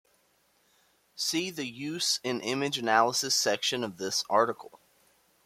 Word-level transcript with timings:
See 1.15 1.51
the 1.51 1.67
Use 1.67 2.19
in 2.23 2.41
image 2.41 2.79
analysis 2.79 3.35
section 3.35 3.83
of 3.83 3.97
this 3.99 4.23
article. 4.31 4.79